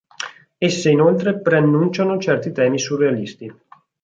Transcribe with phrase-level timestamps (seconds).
[0.59, 3.53] Esse inoltre preannunciano certi temi surrealisti.